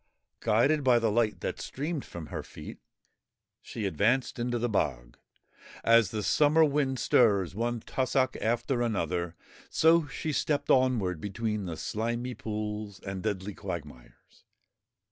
[0.39, 2.79] Guided by the light that streamed from her feet,
[3.61, 5.15] she advanced into the bog.
[5.83, 9.35] As the summer wind stirs one tussock after another,
[9.69, 14.43] so she stepped onward between the slimy ponds and deadly quag mires.